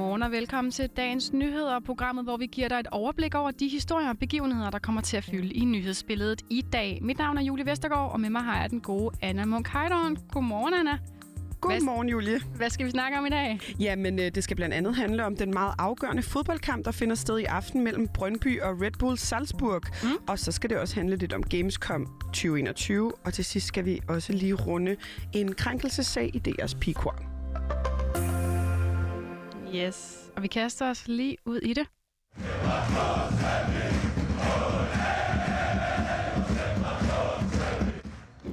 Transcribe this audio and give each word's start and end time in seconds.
Godmorgen 0.00 0.22
og 0.22 0.30
velkommen 0.30 0.70
til 0.70 0.88
dagens 0.96 1.32
nyheder, 1.32 1.80
programmet, 1.80 2.24
hvor 2.24 2.36
vi 2.36 2.46
giver 2.46 2.68
dig 2.68 2.76
et 2.76 2.86
overblik 2.86 3.34
over 3.34 3.50
de 3.50 3.68
historier 3.68 4.08
og 4.08 4.18
begivenheder, 4.18 4.70
der 4.70 4.78
kommer 4.78 5.00
til 5.00 5.16
at 5.16 5.24
fylde 5.24 5.52
i 5.52 5.64
nyhedsbilledet 5.64 6.42
i 6.50 6.64
dag. 6.72 6.98
Mit 7.02 7.18
navn 7.18 7.38
er 7.38 7.42
Julie 7.42 7.66
Vestergaard, 7.66 8.12
og 8.12 8.20
med 8.20 8.30
mig 8.30 8.42
har 8.42 8.60
jeg 8.60 8.70
den 8.70 8.80
gode 8.80 9.16
Anna 9.22 9.44
Munk 9.44 9.68
Heidorn. 9.68 10.16
Godmorgen, 10.32 10.74
Anna. 10.74 10.98
Godmorgen, 11.60 12.08
Julie. 12.08 12.40
Hvad 12.56 12.70
skal 12.70 12.86
vi 12.86 12.90
snakke 12.90 13.18
om 13.18 13.26
i 13.26 13.28
dag? 13.28 13.60
Jamen, 13.80 14.18
øh, 14.18 14.30
det 14.34 14.44
skal 14.44 14.56
blandt 14.56 14.74
andet 14.74 14.96
handle 14.96 15.24
om 15.24 15.36
den 15.36 15.50
meget 15.50 15.74
afgørende 15.78 16.22
fodboldkamp, 16.22 16.84
der 16.84 16.90
finder 16.90 17.14
sted 17.14 17.38
i 17.38 17.44
aften 17.44 17.84
mellem 17.84 18.08
Brøndby 18.14 18.60
og 18.60 18.80
Red 18.80 18.98
Bull 18.98 19.18
Salzburg. 19.18 19.82
Mm. 20.02 20.08
Og 20.28 20.38
så 20.38 20.52
skal 20.52 20.70
det 20.70 20.78
også 20.78 20.94
handle 20.94 21.16
lidt 21.16 21.32
om 21.32 21.42
Gamescom 21.42 22.06
2021. 22.20 23.12
Og 23.24 23.34
til 23.34 23.44
sidst 23.44 23.66
skal 23.66 23.84
vi 23.84 24.00
også 24.08 24.32
lige 24.32 24.54
runde 24.54 24.96
en 25.32 25.54
krænkelsesag 25.54 26.30
i 26.34 26.38
deres 26.38 26.74
pikor. 26.74 27.29
Yes, 29.74 30.30
og 30.36 30.42
vi 30.42 30.48
kaster 30.48 30.90
os 30.90 31.08
lige 31.08 31.36
ud 31.44 31.58
i 31.58 31.74
det. 31.74 31.86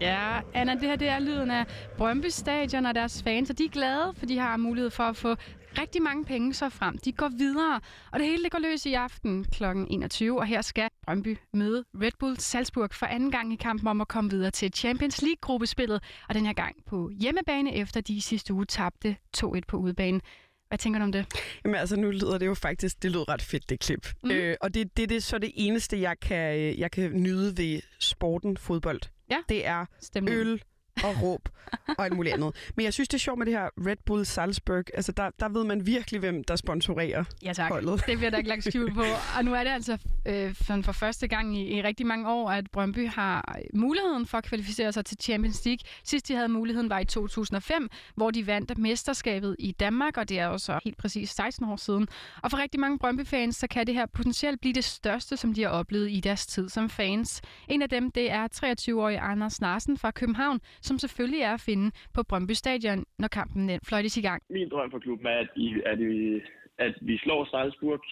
Ja, 0.01 0.39
Anna, 0.53 0.73
det 0.73 0.81
her 0.81 0.95
det 0.95 1.07
er 1.07 1.19
lyden 1.19 1.51
af 1.51 1.65
Brøndby 1.97 2.27
Stadion 2.29 2.85
og 2.85 2.95
deres 2.95 3.23
fans, 3.23 3.49
og 3.49 3.57
de 3.57 3.65
er 3.65 3.69
glade, 3.69 4.13
for 4.17 4.25
de 4.25 4.37
har 4.37 4.57
mulighed 4.57 4.89
for 4.89 5.03
at 5.03 5.15
få 5.15 5.35
rigtig 5.77 6.01
mange 6.01 6.25
penge 6.25 6.53
så 6.53 6.69
frem. 6.69 6.97
De 6.97 7.11
går 7.11 7.29
videre, 7.29 7.79
og 8.11 8.19
det 8.19 8.27
hele 8.27 8.43
det 8.43 8.51
går 8.51 8.59
løs 8.59 8.85
i 8.85 8.93
aften 8.93 9.43
kl. 9.43 9.63
21, 9.87 10.39
og 10.39 10.45
her 10.45 10.61
skal 10.61 10.89
Brøndby 11.05 11.37
møde 11.53 11.83
Red 12.01 12.11
Bull 12.19 12.37
Salzburg 12.37 12.93
for 12.93 13.05
anden 13.05 13.31
gang 13.31 13.53
i 13.53 13.55
kampen 13.55 13.87
om 13.87 14.01
at 14.01 14.07
komme 14.07 14.29
videre 14.29 14.51
til 14.51 14.73
Champions 14.73 15.21
League-gruppespillet, 15.21 16.03
og 16.29 16.35
den 16.35 16.45
her 16.45 16.53
gang 16.53 16.75
på 16.85 17.09
hjemmebane, 17.19 17.75
efter 17.75 18.01
de 18.01 18.21
sidste 18.21 18.53
uge 18.53 18.65
tabte 18.65 19.15
2-1 19.37 19.59
på 19.67 19.77
udebane. 19.77 20.21
Hvad 20.67 20.77
tænker 20.77 20.99
du 20.99 21.03
om 21.03 21.11
det? 21.11 21.25
Jamen 21.65 21.75
altså, 21.75 21.95
nu 21.95 22.11
lyder 22.11 22.37
det 22.37 22.45
jo 22.45 22.53
faktisk, 22.53 23.03
det 23.03 23.11
lyder 23.11 23.29
ret 23.29 23.41
fedt, 23.41 23.69
det 23.69 23.79
klip. 23.79 24.07
Mm. 24.23 24.31
Øh, 24.31 24.57
og 24.61 24.73
det, 24.73 24.97
det, 24.97 25.09
det 25.09 25.17
er 25.17 25.21
så 25.21 25.37
det 25.37 25.51
eneste, 25.55 26.01
jeg 26.01 26.19
kan, 26.19 26.77
jeg 26.77 26.91
kan 26.91 27.11
nyde 27.11 27.57
ved 27.57 27.81
sporten 27.99 28.57
fodbold. 28.57 29.01
Ja. 29.31 29.37
Det 29.49 29.67
er 29.67 29.85
Stemning. 30.01 30.37
øl 30.37 30.61
og 31.03 31.21
råb 31.21 31.49
og 31.97 32.05
alt 32.05 32.15
muligt 32.15 32.33
andet. 32.33 32.55
Men 32.75 32.83
jeg 32.85 32.93
synes, 32.93 33.09
det 33.09 33.13
er 33.13 33.19
sjovt 33.19 33.37
med 33.37 33.45
det 33.45 33.53
her 33.53 33.69
Red 33.87 33.95
Bull 34.05 34.25
Salzburg. 34.25 34.83
Altså, 34.93 35.11
der, 35.11 35.29
der 35.39 35.49
ved 35.49 35.63
man 35.63 35.85
virkelig, 35.85 36.19
hvem 36.19 36.43
der 36.43 36.55
sponsorerer 36.55 37.23
Ja 37.43 37.53
tak, 37.53 37.71
holdet. 37.71 38.03
det 38.07 38.17
bliver 38.17 38.29
der 38.29 38.37
ikke 38.37 38.49
lagt 38.49 38.63
skjul 38.63 38.93
på. 38.93 39.03
Og 39.37 39.45
nu 39.45 39.53
er 39.53 39.63
det 39.63 39.71
altså 39.71 39.97
øh, 40.25 40.55
for 40.83 40.91
første 40.91 41.27
gang 41.27 41.57
i, 41.57 41.77
i 41.77 41.81
rigtig 41.81 42.05
mange 42.05 42.29
år, 42.29 42.51
at 42.51 42.71
Brøndby 42.71 43.09
har 43.09 43.55
muligheden 43.73 44.25
for 44.25 44.37
at 44.37 44.43
kvalificere 44.43 44.91
sig 44.93 45.05
til 45.05 45.17
Champions 45.21 45.65
League. 45.65 45.79
Sidst 46.03 46.27
de 46.27 46.35
havde 46.35 46.47
muligheden 46.47 46.89
var 46.89 46.99
i 46.99 47.05
2005, 47.05 47.89
hvor 48.15 48.31
de 48.31 48.47
vandt 48.47 48.77
mesterskabet 48.77 49.55
i 49.59 49.71
Danmark, 49.71 50.17
og 50.17 50.29
det 50.29 50.39
er 50.39 50.45
jo 50.45 50.57
så 50.57 50.79
helt 50.83 50.97
præcis 50.97 51.29
16 51.29 51.65
år 51.65 51.75
siden. 51.75 52.07
Og 52.43 52.51
for 52.51 52.57
rigtig 52.57 52.79
mange 52.79 52.99
Brøndby-fans, 52.99 53.55
så 53.55 53.67
kan 53.67 53.87
det 53.87 53.95
her 53.95 54.05
potentielt 54.05 54.61
blive 54.61 54.73
det 54.73 54.83
største, 54.83 55.37
som 55.37 55.53
de 55.53 55.61
har 55.63 55.69
oplevet 55.69 56.11
i 56.11 56.19
deres 56.19 56.45
tid 56.47 56.69
som 56.69 56.89
fans. 56.89 57.41
En 57.67 57.81
af 57.81 57.89
dem, 57.89 58.11
det 58.11 58.31
er 58.31 58.47
23-årige 58.55 59.19
Anders 59.19 59.61
Narsen 59.61 59.97
fra 59.97 60.11
København, 60.11 60.59
som 60.89 60.97
selvfølgelig 61.03 61.41
er 61.49 61.53
at 61.53 61.65
finde 61.69 61.87
på 62.15 62.19
Brøndby 62.29 62.55
Stadion, 62.61 63.05
når 63.19 63.27
kampen 63.27 63.69
den 63.69 63.79
fløjtes 63.89 64.17
i 64.17 64.21
gang. 64.27 64.39
Min 64.49 64.69
drøm 64.69 64.91
for 64.91 64.99
klubben 64.99 65.27
er, 65.27 65.39
at, 65.43 65.49
I, 65.55 65.67
at, 65.91 65.99
I, 65.99 66.41
at 66.77 66.93
vi 67.01 67.17
slår 67.17 67.41
Salzburg, 67.51 68.03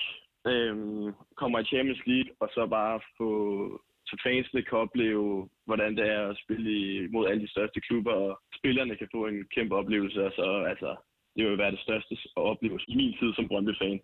øhm, 0.52 1.08
kommer 1.42 1.60
i 1.60 1.66
Champions 1.72 2.02
League, 2.06 2.32
og 2.40 2.48
så 2.56 2.68
bare 2.78 3.00
få 3.18 3.30
så 4.10 4.16
fansene 4.24 4.62
kan 4.62 4.78
opleve, 4.78 5.50
hvordan 5.66 5.92
det 5.98 6.06
er 6.16 6.22
at 6.30 6.38
spille 6.44 7.08
mod 7.14 7.28
alle 7.28 7.42
de 7.42 7.52
største 7.56 7.80
klubber, 7.82 8.14
og 8.14 8.40
spillerne 8.60 8.96
kan 8.96 9.08
få 9.16 9.28
en 9.28 9.40
kæmpe 9.56 9.76
oplevelse, 9.76 10.26
og 10.26 10.32
så 10.36 10.48
altså, 10.72 10.96
det 11.36 11.46
vil 11.46 11.58
være 11.58 11.72
det 11.72 11.86
største 11.88 12.14
at 12.38 12.44
opleve 12.52 12.80
i 12.88 12.96
min 12.96 13.14
tid 13.20 13.34
som 13.34 13.48
Brøndby-fan, 13.48 14.00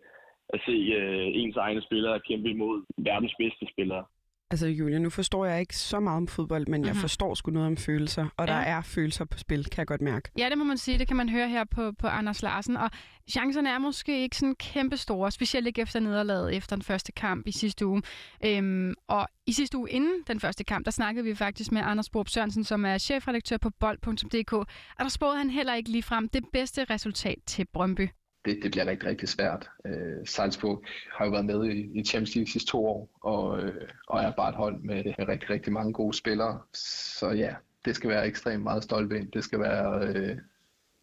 at 0.53 0.59
se 0.65 0.71
øh, 0.71 1.27
ens 1.41 1.55
egne 1.55 1.81
spillere 1.81 2.25
kæmpe 2.29 2.49
imod 2.49 2.83
verdens 2.97 3.35
bedste 3.41 3.65
spillere. 3.73 4.05
Altså, 4.51 4.67
Julia, 4.67 4.97
nu 4.97 5.09
forstår 5.09 5.45
jeg 5.45 5.59
ikke 5.59 5.77
så 5.77 5.99
meget 5.99 6.17
om 6.17 6.27
fodbold, 6.27 6.67
men 6.67 6.81
mm-hmm. 6.81 6.87
jeg 6.87 6.95
forstår 6.95 7.33
sgu 7.33 7.51
noget 7.51 7.67
om 7.67 7.77
følelser. 7.77 8.27
Og 8.37 8.47
ja. 8.47 8.53
der 8.53 8.59
er 8.59 8.81
følelser 8.81 9.25
på 9.25 9.37
spil, 9.37 9.63
kan 9.63 9.77
jeg 9.77 9.87
godt 9.87 10.01
mærke. 10.01 10.29
Ja, 10.37 10.49
det 10.49 10.57
må 10.57 10.63
man 10.63 10.77
sige. 10.77 10.99
Det 10.99 11.07
kan 11.07 11.17
man 11.17 11.29
høre 11.29 11.49
her 11.49 11.63
på, 11.63 11.91
på 11.91 12.07
Anders 12.07 12.41
Larsen. 12.41 12.77
Og 12.77 12.89
chancerne 13.29 13.69
er 13.69 13.77
måske 13.79 14.23
ikke 14.23 14.35
sådan 14.35 14.55
kæmpe 14.55 14.97
store, 14.97 15.31
specielt 15.31 15.67
ikke 15.67 15.81
efter 15.81 15.99
nederlaget 15.99 16.55
efter 16.55 16.75
den 16.75 16.83
første 16.83 17.11
kamp 17.11 17.47
i 17.47 17.51
sidste 17.51 17.85
uge. 17.85 18.01
Øhm, 18.45 18.93
og 19.07 19.27
i 19.47 19.53
sidste 19.53 19.77
uge 19.77 19.89
inden 19.89 20.23
den 20.27 20.39
første 20.39 20.63
kamp, 20.63 20.85
der 20.85 20.91
snakkede 20.91 21.25
vi 21.25 21.35
faktisk 21.35 21.71
med 21.71 21.81
Anders 21.85 22.09
Borup 22.09 22.29
Sørensen, 22.29 22.63
som 22.63 22.85
er 22.85 22.97
chefredaktør 22.97 23.57
på 23.57 23.69
bold.dk. 23.69 24.53
Og 24.53 24.67
der 24.99 25.09
spåede 25.09 25.37
han 25.37 25.49
heller 25.49 25.73
ikke 25.73 25.89
lige 25.89 26.03
frem 26.03 26.29
det 26.29 26.43
bedste 26.53 26.83
resultat 26.83 27.37
til 27.45 27.65
Brøndby 27.73 28.09
det, 28.45 28.59
det 28.63 28.71
bliver 28.71 28.85
rigtig, 28.85 29.09
rigtig 29.09 29.29
svært. 29.29 29.69
Øh, 29.85 30.25
Salzburg 30.25 30.83
har 31.13 31.25
jo 31.25 31.31
været 31.31 31.45
med 31.45 31.65
i, 31.65 31.99
i 31.99 32.03
Champions 32.03 32.35
League 32.35 32.45
de 32.45 32.51
sidste 32.51 32.71
to 32.71 32.85
år, 32.85 33.09
og, 33.21 33.63
øh, 33.63 33.87
og 34.07 34.21
er 34.21 34.31
bare 34.31 34.49
et 34.49 34.55
hold 34.55 34.81
med 34.81 35.03
rigtig, 35.19 35.49
rigtig 35.49 35.73
mange 35.73 35.93
gode 35.93 36.17
spillere. 36.17 36.61
Så 36.73 37.29
ja, 37.29 37.55
det 37.85 37.95
skal 37.95 38.09
være 38.09 38.27
ekstremt 38.27 38.63
meget 38.63 38.83
stolt 38.83 39.09
ved. 39.09 39.25
Det 39.25 39.43
skal 39.43 39.59
være 39.59 40.07
øh, 40.07 40.37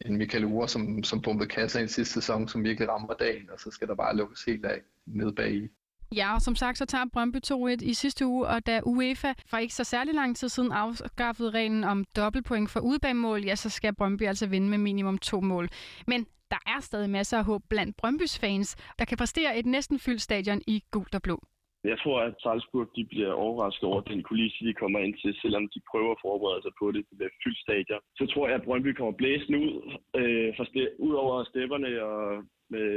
en 0.00 0.16
Michael 0.16 0.44
Ure, 0.44 0.68
som, 0.68 1.04
som 1.04 1.22
pumpede 1.22 1.48
kasser 1.48 1.80
ind 1.80 1.88
sidste 1.88 2.14
sæson, 2.14 2.48
som 2.48 2.64
virkelig 2.64 2.88
rammer 2.88 3.14
dagen, 3.14 3.50
og 3.50 3.60
så 3.60 3.70
skal 3.70 3.88
der 3.88 3.94
bare 3.94 4.16
lukkes 4.16 4.44
helt 4.44 4.66
af 4.66 4.80
ned 5.06 5.32
bag 5.32 5.54
i. 5.54 5.68
Ja, 6.16 6.34
og 6.34 6.40
som 6.40 6.54
sagt, 6.54 6.78
så 6.78 6.86
tager 6.86 7.04
Brøndby 7.12 7.36
2-1 7.36 7.90
i 7.90 7.94
sidste 7.94 8.26
uge, 8.26 8.46
og 8.46 8.66
da 8.66 8.80
UEFA 8.86 9.32
for 9.50 9.56
ikke 9.56 9.74
så 9.74 9.84
særlig 9.84 10.14
lang 10.14 10.36
tid 10.36 10.48
siden 10.48 10.72
afskaffede 10.72 11.50
reglen 11.50 11.84
om 11.84 12.04
dobbeltpoint 12.16 12.70
for 12.70 12.80
udbanemål, 12.80 13.44
ja, 13.44 13.54
så 13.54 13.70
skal 13.70 13.94
Brøndby 13.94 14.22
altså 14.22 14.46
vinde 14.48 14.68
med 14.68 14.78
minimum 14.78 15.18
to 15.18 15.40
mål. 15.40 15.68
Men 16.06 16.26
der 16.50 16.62
er 16.66 16.80
stadig 16.80 17.10
masser 17.10 17.38
af 17.38 17.44
håb 17.44 17.62
blandt 17.70 17.96
Brøndbys 17.96 18.38
fans, 18.38 18.76
der 18.98 19.04
kan 19.04 19.18
præstere 19.18 19.58
et 19.58 19.66
næsten 19.66 19.98
fyldt 19.98 20.22
stadion 20.22 20.60
i 20.66 20.82
gult 20.90 21.14
og 21.14 21.22
blå. 21.22 21.38
Jeg 21.84 21.98
tror, 22.02 22.18
at 22.28 22.34
Salzburg 22.42 22.88
de 22.96 23.04
bliver 23.12 23.32
overrasket 23.32 23.84
over 23.90 24.00
den 24.00 24.22
kulisse, 24.22 24.64
de 24.64 24.74
kommer 24.82 24.98
ind 24.98 25.14
til, 25.22 25.32
selvom 25.42 25.64
de 25.74 25.80
prøver 25.90 26.12
at 26.12 26.22
forberede 26.26 26.62
sig 26.62 26.72
på 26.80 26.86
det. 26.92 27.02
Det 27.08 27.16
bliver 27.18 27.34
fyldt 27.44 27.60
stadion. 27.66 28.02
Så 28.18 28.24
tror 28.32 28.46
jeg, 28.48 28.56
at 28.56 28.66
Brøndby 28.66 28.92
kommer 28.92 29.12
blæsende 29.20 29.58
ud, 29.64 29.72
øh, 30.20 30.50
for 30.56 30.64
ud 30.98 31.14
over 31.22 31.44
stepperne 31.44 31.90
og 32.02 32.44
med 32.70 32.88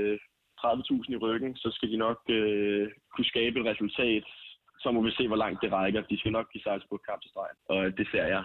30.000 0.65 1.13
i 1.15 1.17
ryggen, 1.25 1.55
så 1.55 1.69
skal 1.75 1.89
de 1.91 1.97
nok 1.97 2.19
øh, 2.29 2.89
kunne 3.13 3.31
skabe 3.33 3.59
et 3.59 3.65
resultat. 3.65 4.23
Så 4.79 4.91
må 4.91 5.01
vi 5.01 5.11
se, 5.11 5.27
hvor 5.27 5.41
langt 5.43 5.61
det 5.63 5.71
rækker. 5.71 6.01
De 6.01 6.19
skal 6.19 6.31
nok 6.31 6.51
give 6.51 6.63
Salzburg 6.63 7.01
kamp 7.09 7.21
til 7.21 7.31
stregen, 7.33 7.57
og 7.69 7.85
øh, 7.85 7.97
det 7.97 8.07
ser 8.11 8.25
jeg 8.35 8.43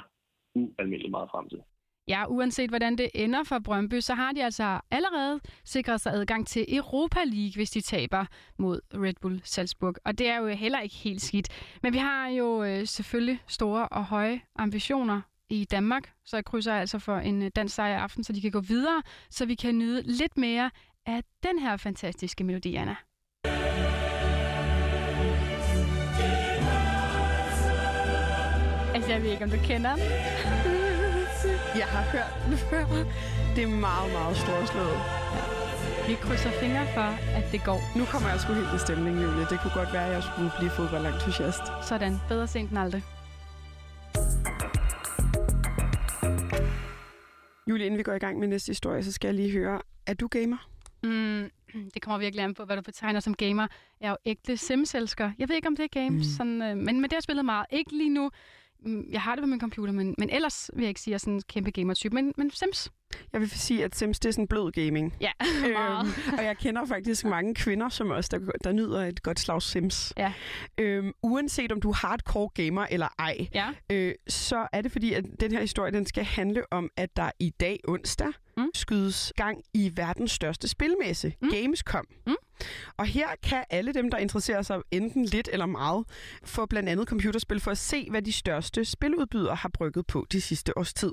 ualmindeligt 0.54 1.10
meget 1.10 1.30
frem 1.30 1.48
til. 1.48 1.60
Ja, 2.08 2.24
uanset 2.28 2.70
hvordan 2.70 2.98
det 2.98 3.10
ender 3.14 3.44
for 3.44 3.58
Brøndby, 3.58 4.00
så 4.00 4.14
har 4.14 4.32
de 4.32 4.44
altså 4.44 4.80
allerede 4.90 5.40
sikret 5.64 6.00
sig 6.00 6.12
adgang 6.12 6.46
til 6.46 6.76
Europa 6.76 7.20
League, 7.24 7.52
hvis 7.54 7.70
de 7.70 7.80
taber 7.80 8.26
mod 8.58 8.80
Red 8.94 9.14
Bull 9.22 9.40
Salzburg. 9.44 9.94
Og 10.04 10.18
det 10.18 10.28
er 10.28 10.36
jo 10.36 10.46
heller 10.46 10.80
ikke 10.80 10.94
helt 10.94 11.22
skidt. 11.22 11.78
Men 11.82 11.92
vi 11.92 11.98
har 11.98 12.28
jo 12.28 12.64
øh, 12.64 12.86
selvfølgelig 12.86 13.38
store 13.48 13.88
og 13.88 14.04
høje 14.04 14.40
ambitioner 14.56 15.20
i 15.50 15.64
Danmark, 15.64 16.12
så 16.24 16.36
jeg 16.36 16.44
krydser 16.44 16.74
altså 16.74 16.98
for 16.98 17.16
en 17.16 17.42
øh, 17.42 17.50
dansk 17.56 17.74
sejr 17.74 17.94
i 17.94 18.00
aften, 18.00 18.24
så 18.24 18.32
de 18.32 18.40
kan 18.40 18.50
gå 18.50 18.60
videre, 18.60 19.02
så 19.30 19.46
vi 19.46 19.54
kan 19.54 19.78
nyde 19.78 20.02
lidt 20.02 20.36
mere 20.36 20.70
af 21.06 21.22
den 21.42 21.58
her 21.58 21.76
fantastiske 21.76 22.44
melodi, 22.44 22.74
Anna. 22.74 22.96
Altså, 28.94 29.10
jeg 29.12 29.22
ved 29.22 29.30
ikke, 29.30 29.44
om 29.44 29.50
du 29.50 29.56
kender 29.56 29.96
den. 29.96 30.04
Jeg 31.80 31.86
har 31.86 32.02
hørt 32.02 32.32
den 32.48 32.56
før. 32.58 32.84
Det 33.56 33.62
er 33.62 33.68
meget, 33.86 34.12
meget 34.12 34.36
storslået. 34.36 34.98
Vi 36.08 36.14
krydser 36.14 36.50
fingre 36.50 36.86
for, 36.94 37.08
at 37.38 37.44
det 37.52 37.64
går. 37.64 37.98
Nu 37.98 38.04
kommer 38.04 38.28
jeg 38.28 38.40
sgu 38.40 38.52
helt 38.52 38.74
i 38.76 38.78
stemning, 38.78 39.16
Julie. 39.22 39.46
Det 39.50 39.60
kunne 39.60 39.74
godt 39.74 39.92
være, 39.92 40.06
at 40.06 40.12
jeg 40.12 40.22
skulle 40.22 40.50
blive 40.58 40.70
fodboldentusiast. 40.70 41.62
Sådan. 41.88 42.14
Bedre 42.28 42.46
sent 42.46 42.70
end 42.70 42.78
aldrig. 42.78 43.02
Julie, 47.70 47.86
inden 47.86 47.98
vi 47.98 48.02
går 48.02 48.12
i 48.12 48.18
gang 48.18 48.38
med 48.38 48.48
næste 48.48 48.70
historie, 48.70 49.02
så 49.04 49.12
skal 49.12 49.28
jeg 49.28 49.34
lige 49.34 49.52
høre, 49.52 49.80
er 50.06 50.14
du 50.14 50.28
gamer? 50.28 50.75
Mm, 51.02 51.50
det 51.94 52.02
kommer 52.02 52.18
virkelig 52.18 52.44
an 52.44 52.54
på, 52.54 52.64
hvad 52.64 52.76
du 52.76 52.82
betegner 52.82 53.20
som 53.20 53.34
gamer. 53.34 53.66
Jeg 54.00 54.06
er 54.06 54.10
jo 54.10 54.16
ægte 54.24 54.56
Sims-elsker. 54.56 55.30
Jeg 55.38 55.48
ved 55.48 55.56
ikke, 55.56 55.68
om 55.68 55.76
det 55.76 55.84
er 55.84 55.88
games, 56.00 56.26
mm. 56.26 56.32
sådan, 56.36 56.62
øh, 56.62 56.76
men, 56.76 56.86
men 56.86 57.02
det 57.02 57.12
har 57.12 57.16
jeg 57.16 57.22
spillet 57.22 57.44
meget. 57.44 57.66
Ikke 57.70 57.96
lige 57.96 58.10
nu. 58.10 58.30
Mm, 58.80 59.04
Jeg 59.10 59.20
har 59.20 59.34
det 59.34 59.42
på 59.42 59.46
min 59.46 59.60
computer, 59.60 59.92
men, 59.92 60.14
men 60.18 60.30
ellers 60.30 60.70
vil 60.74 60.82
jeg 60.82 60.88
ikke 60.88 61.00
sige, 61.00 61.10
at 61.10 61.12
jeg 61.12 61.16
er 61.16 61.18
sådan 61.18 61.34
en 61.34 61.42
kæmpe 61.42 61.70
gamer-type. 61.70 62.14
Men, 62.14 62.32
men 62.36 62.50
Sims, 62.50 62.90
Jeg 63.32 63.40
vil 63.40 63.50
sige, 63.50 63.84
at 63.84 63.96
Sims 63.96 64.18
det 64.20 64.28
er 64.28 64.32
sådan 64.32 64.46
blød 64.48 64.72
gaming. 64.72 65.14
ja. 65.20 65.30
Øhm, 65.66 66.08
og 66.38 66.44
jeg 66.44 66.56
kender 66.58 66.86
faktisk 66.86 67.24
mange 67.24 67.54
kvinder, 67.54 67.88
som 67.88 68.10
også 68.10 68.28
der, 68.32 68.52
der 68.64 68.72
nyder 68.72 69.04
et 69.04 69.22
godt 69.22 69.40
slag 69.40 69.62
Sims. 69.62 70.12
Ja. 70.16 70.32
Øhm, 70.78 71.12
uanset 71.22 71.72
om 71.72 71.80
du 71.80 71.88
er 71.90 71.94
hardcore 71.94 72.48
gamer 72.54 72.86
eller 72.90 73.08
ej, 73.18 73.46
Ja. 73.54 73.68
øh, 73.92 74.14
så 74.28 74.66
er 74.72 74.80
det 74.80 74.92
fordi, 74.92 75.12
at 75.12 75.24
den 75.40 75.52
her 75.52 75.60
historie 75.60 75.92
den 75.92 76.06
skal 76.06 76.24
handle 76.24 76.72
om, 76.72 76.90
at 76.96 77.16
der 77.16 77.30
i 77.40 77.50
dag 77.50 77.80
onsdag 77.88 78.28
Mm. 78.58 78.70
skydes 78.74 79.32
gang 79.36 79.62
i 79.74 79.92
verdens 79.94 80.30
største 80.32 80.68
spilmesse, 80.68 81.34
mm. 81.42 81.50
Gamescom. 81.50 82.06
Mm. 82.26 82.34
Og 82.96 83.06
her 83.06 83.28
kan 83.42 83.64
alle 83.70 83.92
dem, 83.94 84.10
der 84.10 84.18
interesserer 84.18 84.62
sig 84.62 84.80
enten 84.90 85.24
lidt 85.24 85.48
eller 85.52 85.66
meget, 85.66 86.04
få 86.44 86.66
blandt 86.66 86.88
andet 86.88 87.08
computerspil 87.08 87.60
for 87.60 87.70
at 87.70 87.78
se, 87.78 88.10
hvad 88.10 88.22
de 88.22 88.32
største 88.32 88.84
spiludbydere 88.84 89.54
har 89.54 89.68
brygget 89.74 90.06
på 90.06 90.26
de 90.32 90.40
sidste 90.40 90.78
års 90.78 90.94
tid. 90.94 91.12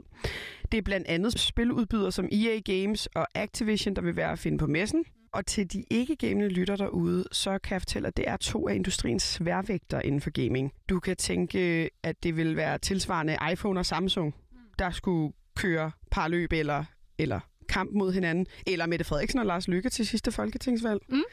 Det 0.72 0.78
er 0.78 0.82
blandt 0.82 1.08
andet 1.08 1.40
spiludbydere 1.40 2.12
som 2.12 2.30
EA 2.32 2.60
Games 2.60 3.06
og 3.16 3.28
Activision, 3.36 3.96
der 3.96 4.02
vil 4.02 4.16
være 4.16 4.32
at 4.32 4.40
finde 4.40 4.58
på 4.58 4.68
messen. 4.68 5.06
og 5.34 5.46
til 5.46 5.74
de 5.74 5.84
ikke-gamende 5.90 6.50
lytter 6.50 6.76
derude, 6.76 7.26
så 7.32 7.60
kan 7.60 7.74
jeg 7.74 7.82
fortælle, 7.82 8.08
at 8.08 8.18
det 8.18 8.28
er 8.28 8.38
to 8.38 8.68
af 8.68 8.76
industriens 8.76 9.24
sværvægter 9.24 10.02
inden 10.02 10.22
for 10.22 10.30
gaming. 10.30 10.72
Du 10.90 11.00
kan 11.00 11.16
tænke, 11.16 11.90
at 12.04 12.24
det 12.24 12.38
vil 12.38 12.56
være 12.56 12.78
tilsvarende 12.78 13.38
iPhone 13.52 13.80
og 13.80 13.86
Samsung, 13.86 14.36
der 14.80 14.92
skulle 14.92 15.34
køre 15.56 15.92
parløb 16.12 16.54
eller, 16.54 16.84
eller 17.18 17.40
kamp 17.64 17.92
mod 17.94 18.14
hinanden, 18.14 18.48
eller 18.68 18.86
Mette 18.86 19.06
Frederiksen 19.06 19.40
og 19.40 19.46
Lars 19.46 19.68
Lykke 19.68 19.90
til 19.90 20.08
sidste 20.08 20.32
folketingsvalg. 20.32 21.02
Mm. 21.10 21.24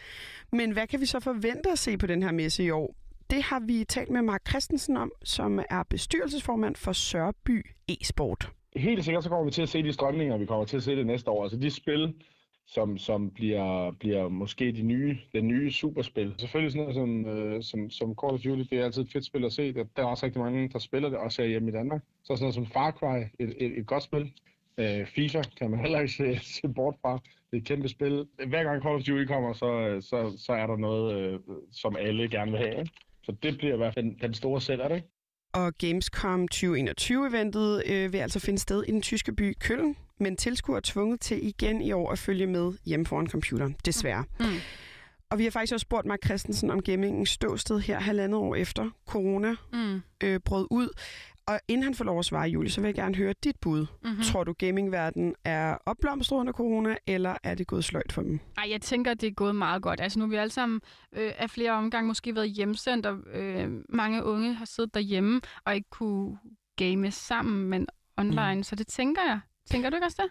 Men 0.53 0.71
hvad 0.71 0.87
kan 0.87 1.01
vi 1.01 1.07
så 1.07 1.21
forvente 1.21 1.71
at 1.71 1.79
se 1.79 1.99
på 1.99 2.07
den 2.07 2.23
her 2.23 2.33
messe 2.33 2.65
i 2.65 2.71
år? 2.71 2.95
Det 3.31 3.43
har 3.43 3.61
vi 3.67 3.85
talt 3.85 4.11
med 4.11 4.23
Mark 4.23 4.49
Christensen 4.49 4.97
om, 4.97 5.13
som 5.25 5.59
er 5.71 5.83
bestyrelsesformand 5.83 6.77
for 6.77 6.93
Sørby 6.93 7.67
e-sport. 7.89 8.51
Helt 8.77 9.05
sikkert 9.05 9.25
så 9.25 9.31
kommer 9.31 9.45
vi 9.45 9.51
til 9.51 9.63
at 9.63 9.69
se 9.69 9.83
de 9.83 9.93
strømninger, 9.93 10.37
vi 10.39 10.47
kommer 10.47 10.65
til 10.65 10.77
at 10.77 10.83
se 10.83 10.97
det 10.97 11.07
næste 11.07 11.31
år. 11.31 11.43
Altså 11.43 11.59
de 11.59 11.71
spil, 11.71 12.15
som, 12.67 12.99
som 12.99 13.31
bliver, 13.31 13.91
bliver 14.01 14.29
måske 14.29 14.73
de 14.73 14.83
nye, 14.83 15.19
den 15.33 15.49
nye 15.49 15.73
superspil. 15.73 16.35
Selvfølgelig 16.39 16.73
sådan 16.73 16.83
noget 16.83 16.95
som, 16.95 17.27
øh, 17.27 17.63
som, 17.63 17.91
som 17.91 18.15
Call 18.23 18.35
of 18.35 18.41
Duty, 18.41 18.63
det 18.71 18.81
er 18.81 18.85
altid 18.85 19.03
et 19.03 19.13
fedt 19.13 19.25
spil 19.25 19.45
at 19.45 19.53
se. 19.53 19.73
Der, 19.75 19.85
der 19.97 20.03
er 20.03 20.07
også 20.07 20.27
rigtig 20.27 20.43
mange, 20.43 20.69
der 20.69 20.79
spiller 20.79 21.09
det, 21.09 21.19
også 21.19 21.45
hjemme 21.45 21.69
i 21.69 21.73
Danmark. 21.73 22.03
Så 22.23 22.27
sådan 22.27 22.43
noget 22.43 22.55
som 22.55 22.67
Far 22.67 22.91
Cry, 22.91 23.19
et, 23.39 23.55
et, 23.59 23.79
et 23.79 23.87
godt 23.87 24.03
spil. 24.03 24.33
Øh, 24.81 25.07
FIFA 25.07 25.43
kan 25.59 25.71
man 25.71 25.81
heller 25.81 26.01
ikke 26.01 26.13
se, 26.13 26.39
se 26.61 26.69
bort 26.69 26.95
fra. 27.03 27.13
Det 27.51 27.57
er 27.57 27.61
et 27.61 27.65
kæmpe 27.65 27.89
spil. 27.89 28.27
Hver 28.49 28.63
gang 28.65 28.83
Call 28.83 28.95
of 28.95 29.03
Duty 29.03 29.25
kommer, 29.25 29.53
så, 29.53 29.99
så, 30.01 30.43
så 30.47 30.53
er 30.53 30.67
der 30.67 30.77
noget, 30.77 31.17
øh, 31.19 31.39
som 31.73 31.97
alle 31.97 32.29
gerne 32.29 32.51
vil 32.51 32.61
have. 32.61 32.79
Ikke? 32.81 32.91
Så 33.23 33.33
det 33.43 33.59
bliver 33.59 33.75
i 33.75 33.77
hvert 33.77 33.95
fald 33.95 34.05
den, 34.05 34.19
den 34.23 34.35
store 34.35 34.61
sælger, 34.61 34.89
ikke? 34.95 35.09
Og 35.53 35.75
Gamescom 35.79 36.49
2021-eventet 36.55 37.83
øh, 37.87 38.13
vil 38.13 38.19
altså 38.19 38.41
finde 38.41 38.59
sted 38.59 38.85
i 38.89 38.91
den 38.91 39.03
tyske 39.03 39.33
by 39.35 39.55
Køln, 39.61 39.97
men 40.19 40.37
tilskuere 40.37 40.77
er 40.77 40.81
tvunget 40.85 41.21
til 41.21 41.47
igen 41.47 41.83
i 41.83 41.93
år 41.93 42.11
at 42.13 42.19
følge 42.19 42.47
med 42.47 42.73
hjemme 42.87 43.07
foran 43.07 43.27
computeren, 43.27 43.77
desværre. 43.87 44.25
Mm. 44.41 44.47
Og 45.31 45.39
vi 45.39 45.45
har 45.45 45.51
faktisk 45.51 45.73
også 45.73 45.85
spurgt 45.85 46.07
Mark 46.07 46.19
Christensen 46.25 46.71
om 46.71 46.83
gammingens 46.83 47.29
ståsted 47.31 47.81
her 47.81 48.01
halvandet 48.01 48.39
år 48.41 48.55
efter 48.55 48.91
corona 49.07 49.55
Mm. 49.73 50.03
øh, 50.25 50.41
brød 50.41 50.67
ud. 50.71 50.89
Og 51.51 51.61
inden 51.69 51.85
han 51.85 51.95
får 51.95 52.05
lov 52.05 52.19
at 52.19 52.25
svare, 52.25 52.49
Julie, 52.49 52.71
så 52.71 52.81
vil 52.81 52.89
jeg 52.89 52.95
gerne 52.95 53.15
høre 53.15 53.35
dit 53.45 53.57
bud. 53.61 53.87
Mm-hmm. 54.05 54.23
Tror 54.23 54.45
du, 54.45 54.53
gamingverdenen 54.53 55.35
er 55.45 55.77
opblomstret 55.87 56.39
under 56.39 56.53
corona, 56.53 56.97
eller 57.07 57.37
er 57.43 57.55
det 57.55 57.67
gået 57.67 57.85
sløjt 57.85 58.13
for 58.13 58.23
dem? 58.23 58.41
Ej, 58.59 58.71
jeg 58.71 58.81
tænker, 58.81 59.15
det 59.15 59.27
er 59.27 59.31
gået 59.31 59.55
meget 59.55 59.83
godt. 59.83 60.01
Altså 60.01 60.19
nu 60.19 60.25
har 60.25 60.31
vi 60.31 60.37
alle 60.37 60.53
sammen 60.53 60.81
øh, 61.13 61.33
af 61.39 61.51
flere 61.51 61.73
omgange 61.73 62.09
måske 62.09 62.35
været 62.35 62.51
hjemsendt, 62.51 63.07
og 63.07 63.19
øh, 63.33 63.71
mange 63.89 64.25
unge 64.25 64.55
har 64.55 64.65
siddet 64.65 64.95
derhjemme 64.95 65.41
og 65.65 65.75
ikke 65.75 65.91
kunne 65.91 66.39
game 66.77 67.11
sammen, 67.11 67.69
men 67.69 67.87
online. 68.17 68.55
Mm. 68.55 68.63
Så 68.63 68.77
det 68.77 68.87
tænker 68.87 69.23
jeg. 69.23 69.41
Tænker 69.71 69.91
du 69.91 69.97
ikke 69.97 70.07
også 70.07 70.23
det? 70.23 70.31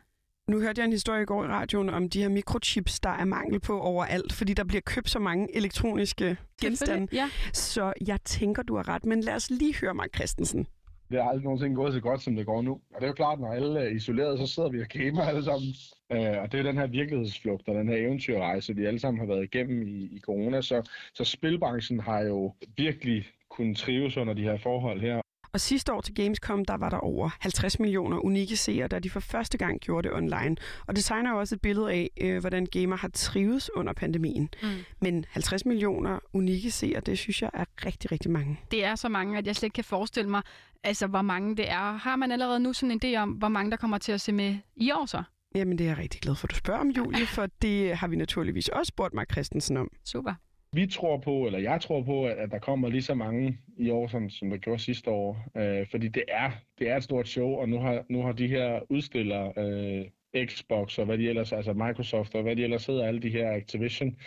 Nu 0.50 0.60
hørte 0.60 0.80
jeg 0.80 0.86
en 0.86 0.92
historie 0.92 1.22
i 1.22 1.26
går 1.26 1.44
i 1.44 1.48
radioen 1.48 1.90
om 1.90 2.10
de 2.10 2.22
her 2.22 2.30
mikrochips, 2.30 3.00
der 3.00 3.10
er 3.10 3.26
mangel 3.26 3.60
på 3.60 3.80
overalt, 3.80 4.34
fordi 4.34 4.54
der 4.54 4.64
bliver 4.64 4.82
købt 4.82 5.10
så 5.10 5.20
mange 5.20 5.56
elektroniske 5.56 6.38
genstande. 6.62 7.08
Ja. 7.12 7.30
Så 7.54 7.94
jeg 8.08 8.22
tænker, 8.22 8.64
du 8.64 8.76
har 8.76 8.88
ret, 8.88 9.06
men 9.06 9.22
lad 9.22 9.36
os 9.36 9.50
lige 9.50 9.76
høre 9.76 9.94
Mark 9.94 10.10
Christensen. 10.16 10.68
Det 11.10 11.24
har 11.24 11.30
aldrig 11.30 11.44
nogensinde 11.44 11.76
gået 11.76 11.94
så 11.94 12.00
godt, 12.00 12.22
som 12.22 12.36
det 12.36 12.46
går 12.46 12.62
nu. 12.62 12.72
Og 12.72 12.96
det 12.96 13.04
er 13.04 13.08
jo 13.08 13.14
klart, 13.14 13.40
når 13.40 13.54
alle 13.54 13.80
er 13.80 13.88
isoleret, 13.90 14.40
så 14.40 14.48
sidder 14.48 14.70
vi 14.70 14.82
og 14.82 14.88
gamer 14.88 15.22
alle 15.22 15.44
sammen. 15.44 15.70
Øh, 16.12 16.42
og 16.42 16.52
det 16.52 16.60
er 16.60 16.64
den 16.64 16.78
her 16.78 16.88
virkelighedsflugt 16.88 17.68
og 17.68 17.76
den 17.76 17.90
her 17.90 17.98
eventyrrejse, 17.98 18.76
vi 18.76 18.86
alle 18.86 19.00
sammen 19.00 19.20
har 19.20 19.28
været 19.28 19.44
igennem 19.44 19.88
i, 19.88 20.04
i 20.16 20.20
corona. 20.20 20.62
Så, 20.62 20.90
så 21.14 21.24
spilbranchen 21.24 22.00
har 22.00 22.20
jo 22.20 22.54
virkelig 22.78 23.26
kunnet 23.50 23.78
trives 23.78 24.18
under 24.18 24.34
de 24.34 24.44
her 24.44 24.58
forhold 24.58 25.02
her. 25.02 25.22
Og 25.54 25.60
sidste 25.60 25.94
år 25.94 26.02
til 26.02 26.16
Gamescom, 26.16 26.66
der 26.66 26.78
var 26.78 26.90
der 26.90 26.98
over 26.98 27.30
50 27.40 27.80
millioner 27.80 28.26
unikke 28.26 28.58
seere, 28.58 28.88
da 28.88 29.00
de 29.00 29.10
for 29.10 29.20
første 29.20 29.58
gang 29.58 29.80
gjorde 29.80 30.08
det 30.08 30.18
online. 30.18 30.56
Og 30.88 30.96
det 30.96 31.04
tegner 31.04 31.32
jo 31.32 31.40
også 31.40 31.56
et 31.56 31.62
billede 31.62 31.92
af, 31.92 32.10
øh, 32.22 32.40
hvordan 32.40 32.66
gamer 32.66 32.96
har 32.96 33.08
trives 33.08 33.70
under 33.76 33.94
pandemien. 33.94 34.50
Mm. 34.64 34.70
Men 35.02 35.26
50 35.30 35.66
millioner 35.66 36.20
unikke 36.34 36.72
seere, 36.72 37.00
det 37.00 37.18
synes 37.18 37.42
jeg 37.42 37.50
er 37.54 37.66
rigtig, 37.86 38.12
rigtig 38.12 38.32
mange. 38.32 38.60
Det 38.72 38.86
er 38.86 38.96
så 38.96 39.10
mange, 39.10 39.38
at 39.38 39.48
jeg 39.48 39.56
slet 39.56 39.64
ikke 39.68 39.76
kan 39.76 39.84
forestille 39.84 40.30
mig, 40.30 40.42
altså, 40.84 41.08
hvor 41.08 41.22
mange 41.22 41.56
det 41.56 41.70
er. 41.70 41.98
Har 41.98 42.16
man 42.16 42.32
allerede 42.32 42.60
nu 42.60 42.74
sådan 42.74 42.92
en 42.92 43.02
idé 43.04 43.18
om, 43.18 43.30
hvor 43.30 43.48
mange 43.48 43.72
der 43.72 43.78
kommer 43.78 43.98
til 43.98 44.12
at 44.12 44.22
se 44.22 44.32
med 44.32 44.58
i 44.76 44.92
år 44.92 45.06
så? 45.06 45.24
Jamen, 45.56 45.78
det 45.78 45.84
er 45.84 45.90
jeg 45.90 45.98
rigtig 45.98 46.22
glad 46.22 46.36
for, 46.36 46.48
at 46.48 46.52
du 46.52 46.56
spørger 46.56 46.80
om, 46.80 46.90
Julie, 46.90 47.28
for 47.38 47.48
det 47.62 47.98
har 47.98 48.08
vi 48.08 48.16
naturligvis 48.16 48.68
også 48.68 48.90
spurgt 48.90 49.14
Mark 49.14 49.32
Christensen 49.32 49.78
om. 49.78 49.92
Super. 50.06 50.34
Vi 50.74 50.88
tror 50.88 51.18
på, 51.18 51.46
eller 51.46 51.60
jeg 51.60 51.82
tror 51.82 52.04
på, 52.04 52.26
at, 52.26 52.38
at 52.38 52.52
der 52.52 52.60
kommer 52.60 52.90
lige 52.90 53.02
så 53.02 53.14
mange 53.14 53.58
i 53.78 53.90
år, 53.90 54.08
som, 54.08 54.30
som 54.30 54.50
der 54.50 54.58
gjorde 54.58 54.82
sidste 54.82 55.10
år. 55.10 55.46
Øh, 55.58 55.88
fordi 55.92 56.08
det 56.08 56.24
er, 56.28 56.52
det 56.80 56.90
er 56.90 56.98
et 56.98 57.04
stort 57.04 57.28
show, 57.28 57.50
og 57.50 57.70
nu 57.70 57.80
har, 57.80 58.06
nu 58.10 58.22
har 58.22 58.32
de 58.32 58.48
her 58.48 58.80
udstillere, 58.90 59.54
øh, 59.58 60.06
Xbox 60.48 61.00
og 61.00 61.06
hvad 61.06 61.18
de 61.18 61.30
ellers, 61.30 61.52
altså 61.52 61.74
Microsoft 61.74 62.36
og 62.36 62.44
hvad 62.44 62.56
de 62.56 62.64
ellers 62.64 62.86
hedder, 62.86 63.08
alle 63.08 63.20
de 63.20 63.30
her 63.30 63.52
Activision, 63.52 64.18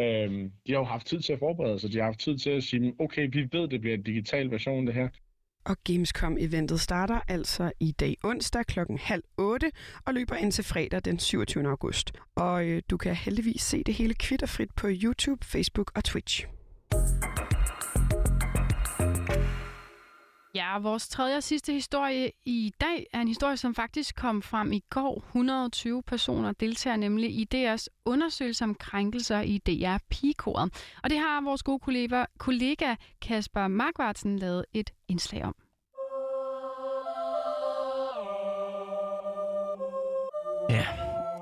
øh, 0.00 0.30
de 0.66 0.72
har 0.72 0.78
jo 0.78 0.84
haft 0.84 1.06
tid 1.06 1.20
til 1.20 1.32
at 1.32 1.38
forberede 1.38 1.78
sig. 1.78 1.92
De 1.92 1.96
har 1.96 2.04
haft 2.04 2.20
tid 2.20 2.38
til 2.38 2.50
at 2.50 2.62
sige, 2.62 2.94
okay, 2.98 3.28
vi 3.32 3.48
ved, 3.52 3.68
det 3.68 3.80
bliver 3.80 3.96
en 3.96 4.02
digital 4.02 4.50
version, 4.50 4.86
det 4.86 4.94
her. 4.94 5.08
Og 5.66 5.76
Gamescom-eventet 5.84 6.80
starter 6.80 7.20
altså 7.28 7.72
i 7.80 7.92
dag 7.92 8.16
onsdag 8.24 8.66
klokken 8.66 8.98
halv 8.98 9.22
otte 9.38 9.70
og 10.04 10.14
løber 10.14 10.36
indtil 10.36 10.64
fredag 10.64 11.00
den 11.04 11.18
27. 11.18 11.68
august. 11.68 12.12
Og 12.34 12.66
øh, 12.66 12.82
du 12.90 12.96
kan 12.96 13.14
heldigvis 13.14 13.62
se 13.62 13.82
det 13.84 13.94
hele 13.94 14.14
kvitterfrit 14.14 14.70
på 14.76 14.86
YouTube, 14.90 15.46
Facebook 15.46 15.92
og 15.94 16.04
Twitch. 16.04 16.46
Ja, 20.56 20.78
vores 20.78 21.08
tredje 21.08 21.36
og 21.36 21.42
sidste 21.42 21.72
historie 21.72 22.30
i 22.44 22.72
dag 22.80 23.06
er 23.12 23.20
en 23.20 23.28
historie, 23.28 23.56
som 23.56 23.74
faktisk 23.74 24.14
kom 24.16 24.42
frem 24.42 24.72
i 24.72 24.82
går. 24.90 25.22
120 25.26 26.02
personer 26.02 26.52
deltager 26.52 26.96
nemlig 26.96 27.30
i 27.30 27.46
DR's 27.54 27.86
undersøgelse 28.04 28.64
om 28.64 28.74
krænkelser 28.74 29.40
i 29.40 29.58
DR 29.58 29.96
Pigekoret. 30.10 30.94
Og 31.02 31.10
det 31.10 31.18
har 31.18 31.40
vores 31.40 31.62
gode 31.62 31.78
kollega, 31.78 32.24
kollega 32.38 32.94
Kasper 33.22 33.68
Markvartsen 33.68 34.38
lavet 34.38 34.64
et 34.72 34.90
indslag 35.08 35.44
om. 35.44 35.54
Ja, 40.70 40.86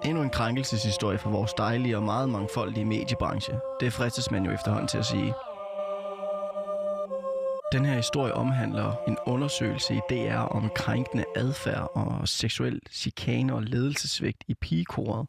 endnu 0.04 0.22
en 0.22 0.30
krænkelseshistorie 0.30 1.18
fra 1.18 1.30
vores 1.30 1.52
dejlige 1.52 1.96
og 1.96 2.02
meget 2.02 2.28
mangfoldige 2.28 2.84
mediebranche. 2.84 3.54
Det 3.80 3.92
fristes 3.92 4.30
man 4.30 4.44
jo 4.44 4.50
efterhånden 4.52 4.88
til 4.88 4.98
at 4.98 5.06
sige. 5.06 5.34
Den 7.74 7.84
her 7.84 7.96
historie 7.96 8.34
omhandler 8.34 8.94
en 9.08 9.16
undersøgelse 9.26 9.94
i 9.94 10.00
DR 10.10 10.36
om 10.36 10.70
krænkende 10.76 11.24
adfærd 11.36 11.90
og 11.94 12.28
seksuel 12.28 12.80
chikane 12.90 13.54
og 13.54 13.62
ledelsesvægt 13.62 14.44
i 14.48 14.54
pigekoret, 14.54 15.26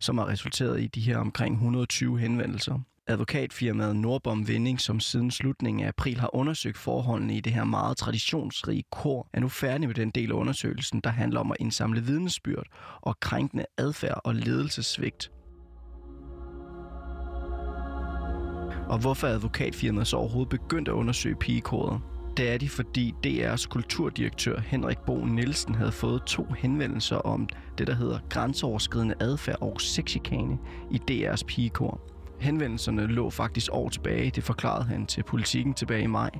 som 0.00 0.18
har 0.18 0.28
resulteret 0.28 0.80
i 0.80 0.86
de 0.86 1.00
her 1.00 1.18
omkring 1.18 1.54
120 1.54 2.18
henvendelser. 2.18 2.78
Advokatfirmaet 3.06 3.96
Nordbom 3.96 4.48
Vending, 4.48 4.80
som 4.80 5.00
siden 5.00 5.30
slutningen 5.30 5.84
af 5.84 5.88
april 5.88 6.20
har 6.20 6.34
undersøgt 6.34 6.78
forholdene 6.78 7.36
i 7.36 7.40
det 7.40 7.52
her 7.52 7.64
meget 7.64 7.96
traditionsrige 7.96 8.84
kor, 8.90 9.28
er 9.32 9.40
nu 9.40 9.48
færdig 9.48 9.86
med 9.86 9.94
den 9.94 10.10
del 10.10 10.30
af 10.30 10.34
undersøgelsen, 10.34 11.00
der 11.00 11.10
handler 11.10 11.40
om 11.40 11.50
at 11.50 11.56
indsamle 11.60 12.00
vidnesbyrd 12.00 12.66
og 13.00 13.20
krænkende 13.20 13.66
adfærd 13.78 14.20
og 14.24 14.34
ledelsesvigt. 14.34 15.30
Og 18.86 18.98
hvorfor 18.98 19.26
er 19.26 19.34
advokatfirmaet 19.34 20.06
så 20.06 20.16
overhovedet 20.16 20.48
begyndt 20.48 20.88
at 20.88 20.92
undersøge 20.92 21.36
pigekoret? 21.36 22.00
Det 22.36 22.50
er 22.50 22.58
de, 22.58 22.68
fordi 22.68 23.14
DR's 23.26 23.68
kulturdirektør 23.68 24.60
Henrik 24.60 24.98
Bo 24.98 25.24
Nielsen 25.24 25.74
havde 25.74 25.92
fået 25.92 26.22
to 26.22 26.46
henvendelser 26.58 27.16
om 27.16 27.48
det, 27.78 27.86
der 27.86 27.94
hedder 27.94 28.18
grænseoverskridende 28.30 29.14
adfærd 29.20 29.58
og 29.60 29.80
sexchikane 29.80 30.58
i 30.90 31.00
DR's 31.10 31.44
pigekor. 31.46 32.00
Henvendelserne 32.40 33.06
lå 33.06 33.30
faktisk 33.30 33.68
år 33.72 33.88
tilbage, 33.88 34.30
det 34.30 34.44
forklarede 34.44 34.84
han 34.84 35.06
til 35.06 35.22
politikken 35.22 35.74
tilbage 35.74 36.02
i 36.02 36.06
maj. 36.06 36.30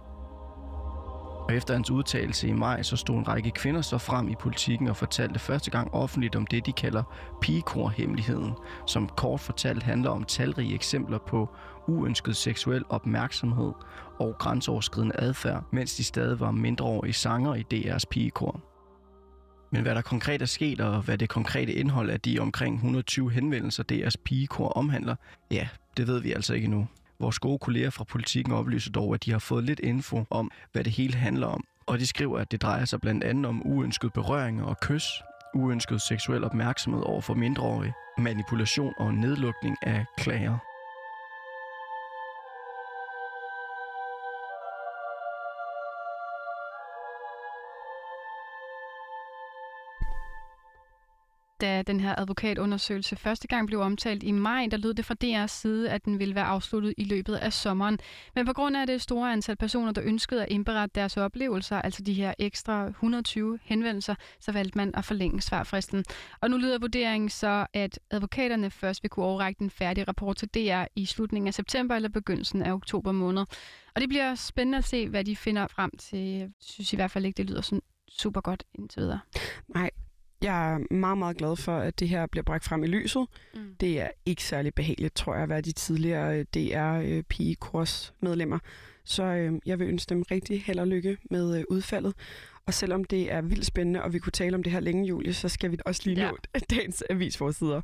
Og 1.49 1.55
efter 1.55 1.75
hans 1.75 1.91
udtalelse 1.91 2.49
i 2.49 2.53
maj, 2.53 2.83
så 2.83 2.97
stod 2.97 3.17
en 3.17 3.29
række 3.29 3.51
kvinder 3.51 3.83
så 3.83 3.99
frem 3.99 4.29
i 4.29 4.35
politikken 4.41 4.89
og 4.89 4.97
fortalte 4.97 5.39
første 5.39 5.71
gang 5.71 5.95
offentligt 5.95 6.37
om 6.37 6.47
det, 6.47 6.67
de 6.67 6.73
kalder 6.73 7.03
pigekorhemmeligheden, 7.41 8.53
som 8.87 9.09
kort 9.17 9.41
fortalt 9.41 9.83
handler 9.83 10.11
om 10.11 10.25
talrige 10.25 10.75
eksempler 10.75 11.19
på 11.19 11.49
uønsket 11.89 12.37
seksuel 12.37 12.85
opmærksomhed 12.89 13.73
og 14.19 14.37
grænseoverskridende 14.39 15.15
adfærd, 15.19 15.65
mens 15.73 15.95
de 15.95 16.05
stadig 16.05 16.41
var 16.41 16.51
mindreårige 16.51 17.13
sanger 17.13 17.55
i 17.55 17.65
DR's 17.75 18.05
pigekor. 18.11 18.61
Men 19.71 19.83
hvad 19.83 19.95
der 19.95 20.03
konkret 20.03 20.43
er 20.43 20.47
sket, 20.47 20.81
og 20.81 21.03
hvad 21.03 21.19
det 21.19 21.29
konkrete 21.29 21.73
indhold 21.73 22.11
af 22.11 22.21
de 22.21 22.39
omkring 22.39 22.75
120 22.75 23.31
henvendelser, 23.31 23.85
DR's 23.93 24.23
pigekor 24.25 24.69
omhandler, 24.69 25.17
ja, 25.51 25.69
det 25.97 26.07
ved 26.07 26.21
vi 26.21 26.33
altså 26.33 26.55
ikke 26.55 26.69
nu. 26.69 26.89
Vores 27.19 27.39
gode 27.39 27.59
kolleger 27.59 27.91
fra 27.91 28.05
politikken 28.05 28.53
oplyser 28.53 28.93
dog, 28.93 29.15
at 29.15 29.25
de 29.25 29.33
har 29.33 29.39
fået 29.39 29.65
lidt 29.65 29.81
info 29.81 30.25
om, 30.31 30.51
hvad 30.73 30.85
det 30.85 30.93
hele 30.93 31.15
handler 31.15 31.47
om. 31.47 31.65
Og 31.87 31.99
de 31.99 32.07
skriver, 32.07 32.39
at 32.39 32.53
det 32.53 32.63
drejer 32.63 32.85
sig 32.85 33.01
blandt 33.01 33.25
andet 33.25 33.47
om 33.47 33.67
uønsket 33.67 34.13
berøring 34.13 34.65
og 34.65 34.81
kys, 34.81 35.05
uønsket 35.55 36.01
seksuel 36.01 36.45
opmærksomhed 36.45 37.03
over 37.03 37.21
for 37.21 37.35
mindreårige, 37.35 37.95
manipulation 38.19 38.93
og 38.99 39.15
nedlukning 39.15 39.77
af 39.83 40.05
klager. 40.19 40.59
Da 51.61 51.83
den 51.83 52.01
her 52.01 52.15
advokatundersøgelse 52.19 53.17
første 53.17 53.49
gang 53.49 53.67
blev 53.67 53.81
omtalt 53.81 54.23
i 54.23 54.31
maj, 54.31 54.69
der 54.71 54.77
lød 54.77 54.95
det 54.95 55.05
fra 55.05 55.15
DR's 55.25 55.47
side, 55.47 55.91
at 55.91 56.05
den 56.05 56.19
ville 56.19 56.35
være 56.35 56.45
afsluttet 56.45 56.95
i 56.97 57.05
løbet 57.05 57.35
af 57.35 57.53
sommeren. 57.53 57.99
Men 58.35 58.47
på 58.47 58.53
grund 58.53 58.77
af 58.77 58.87
det 58.87 59.03
store 59.03 59.33
antal 59.33 59.57
personer, 59.57 59.93
der 59.93 60.03
ønskede 60.05 60.43
at 60.43 60.49
indberette 60.51 60.95
deres 60.95 61.17
oplevelser, 61.17 61.83
altså 61.83 62.03
de 62.03 62.13
her 62.13 62.35
ekstra 62.39 62.87
120 62.87 63.59
henvendelser, 63.63 64.15
så 64.41 64.53
valgte 64.53 64.79
man 64.79 64.95
at 64.95 65.05
forlænge 65.05 65.41
svarfristen. 65.41 66.05
Og 66.41 66.51
nu 66.51 66.57
lyder 66.57 66.79
vurderingen 66.79 67.29
så, 67.29 67.67
at 67.73 67.99
advokaterne 68.11 68.71
først 68.71 69.03
vil 69.03 69.11
kunne 69.11 69.27
overrække 69.27 69.59
den 69.59 69.71
færdige 69.71 70.05
rapport 70.05 70.37
til 70.37 70.49
DR 70.49 70.85
i 70.97 71.07
slutningen 71.07 71.49
af 71.49 71.55
september 71.55 71.95
eller 71.97 72.09
begyndelsen 72.09 72.63
af 72.63 72.73
oktober 72.73 73.13
måned. 73.13 73.45
Og 73.95 74.01
det 74.01 74.09
bliver 74.09 74.35
spændende 74.35 74.79
at 74.79 74.85
se, 74.85 75.09
hvad 75.09 75.25
de 75.25 75.37
finder 75.37 75.67
frem 75.67 75.91
til. 75.99 76.19
Jeg 76.19 76.51
synes 76.61 76.93
i 76.93 76.97
hvert 76.97 77.11
fald 77.11 77.25
ikke, 77.25 77.37
det 77.37 77.51
lyder 77.51 77.61
sådan 77.61 77.83
super 78.09 78.41
godt 78.41 78.65
indtil 78.75 79.03
videre. 79.03 79.21
Nej, 79.69 79.91
jeg 80.43 80.75
er 80.75 80.95
meget, 80.95 81.19
meget 81.19 81.37
glad 81.37 81.57
for, 81.57 81.77
at 81.77 82.01
det 82.01 82.09
her 82.09 82.27
bliver 82.27 82.43
bragt 82.43 82.65
frem 82.65 82.85
i 82.85 82.87
lyset. 82.87 83.27
Mm. 83.55 83.61
Det 83.81 84.01
er 84.01 84.09
ikke 84.27 84.45
særlig 84.45 84.75
behageligt, 84.75 85.15
tror 85.15 85.35
jeg, 85.35 85.43
at 85.43 85.49
være 85.49 85.61
de 85.61 85.73
tidligere 85.73 86.45
dr 86.45 87.23
pigekurs 87.29 88.15
medlemmer. 88.21 88.59
Så 89.05 89.23
øh, 89.23 89.53
jeg 89.67 89.79
vil 89.79 89.89
ønske 89.89 90.09
dem 90.09 90.23
rigtig 90.31 90.63
held 90.63 90.79
og 90.79 90.87
lykke 90.87 91.17
med 91.31 91.59
øh, 91.59 91.65
udfaldet. 91.71 92.15
Og 92.67 92.75
selvom 92.75 93.05
det 93.05 93.33
er 93.33 93.43
vildt 93.43 93.67
spændende, 93.67 94.03
og 94.03 94.13
vi 94.13 94.19
kunne 94.19 94.33
tale 94.33 94.55
om 94.57 94.63
det 94.63 94.73
her 94.73 94.81
længe, 94.81 95.07
Julie, 95.07 95.35
så 95.35 95.49
skal 95.49 95.71
vi 95.71 95.79
også 95.87 96.03
lige 96.05 96.21
ja. 96.21 96.31
nå 96.31 96.37
dagens 96.71 97.03
avisforsider. 97.11 97.81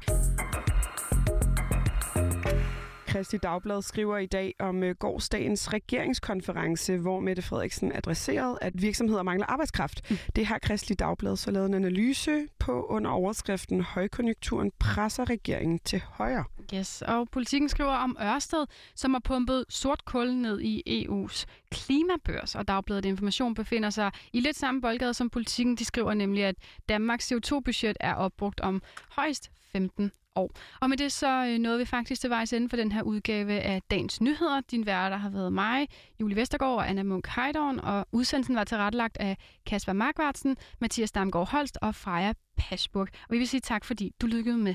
Kristi 3.12 3.36
Dagblad 3.36 3.82
skriver 3.82 4.18
i 4.18 4.26
dag 4.26 4.54
om 4.58 4.82
øh, 4.82 4.94
gårdsdagens 4.94 5.72
regeringskonference, 5.72 6.96
hvor 6.96 7.20
Mette 7.20 7.42
Frederiksen 7.42 7.92
adresserede, 7.94 8.58
at 8.60 8.82
virksomheder 8.82 9.22
mangler 9.22 9.46
arbejdskraft. 9.46 10.10
Mm. 10.10 10.16
Det 10.36 10.46
har 10.46 10.58
Kristi 10.58 10.94
Dagblad 10.94 11.36
så 11.36 11.50
lavet 11.50 11.66
en 11.66 11.74
analyse 11.74 12.46
på 12.58 12.86
under 12.86 13.10
overskriften 13.10 13.80
Højkonjunkturen 13.80 14.72
presser 14.78 15.30
regeringen 15.30 15.78
til 15.78 16.02
højre. 16.06 16.44
Yes, 16.74 17.02
og 17.02 17.28
politikken 17.32 17.68
skriver 17.68 17.92
om 17.92 18.16
Ørsted, 18.22 18.66
som 18.94 19.12
har 19.12 19.20
pumpet 19.24 19.64
sort 19.68 20.04
kul 20.04 20.34
ned 20.34 20.60
i 20.60 21.04
EU's 21.04 21.44
klimabørs, 21.70 22.54
og 22.54 22.68
Dagbladet 22.68 23.04
Information 23.04 23.54
befinder 23.54 23.90
sig 23.90 24.10
i 24.32 24.40
lidt 24.40 24.56
samme 24.56 24.80
boldgade 24.80 25.14
som 25.14 25.30
politikken. 25.30 25.76
De 25.76 25.84
skriver 25.84 26.14
nemlig, 26.14 26.44
at 26.44 26.54
Danmarks 26.88 27.32
CO2-budget 27.32 27.96
er 28.00 28.14
opbrugt 28.14 28.60
om 28.60 28.82
højst 29.08 29.50
15 29.72 30.12
år. 30.36 30.50
Og 30.80 30.88
med 30.88 30.96
det 30.96 31.12
så 31.12 31.46
øh, 31.46 31.58
nåede 31.58 31.78
vi 31.78 31.84
faktisk 31.84 32.20
til 32.20 32.30
vejs 32.30 32.52
ende 32.52 32.68
for 32.68 32.76
den 32.76 32.92
her 32.92 33.02
udgave 33.02 33.60
af 33.60 33.82
Dagens 33.90 34.20
Nyheder. 34.20 34.60
Din 34.70 34.86
værter 34.86 35.16
har 35.16 35.30
været 35.30 35.52
mig, 35.52 35.88
Julie 36.20 36.36
Vestergaard 36.36 36.74
og 36.74 36.88
Anna 36.88 37.02
Munk 37.02 37.28
Heidorn, 37.28 37.78
og 37.78 38.06
udsendelsen 38.12 38.56
var 38.56 38.64
tilrettelagt 38.64 39.16
af 39.16 39.36
Kasper 39.66 39.92
Markvartsen, 39.92 40.56
Mathias 40.80 41.12
Damgaard 41.12 41.50
Holst 41.50 41.78
og 41.82 41.94
Freja 41.94 42.32
Pasburg. 42.56 43.08
Og 43.28 43.32
vi 43.32 43.38
vil 43.38 43.48
sige 43.48 43.60
tak, 43.60 43.84
fordi 43.84 44.12
du 44.20 44.26
lykkede 44.26 44.58
med. 44.58 44.74